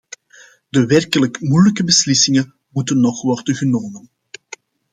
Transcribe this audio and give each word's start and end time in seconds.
De 0.69 0.85
werkelijk 0.85 1.39
moeilijke 1.41 1.83
beslissingen 1.83 2.53
moeten 2.69 2.99
nog 2.99 3.21
worden 3.21 3.55
genomen. 3.55 4.09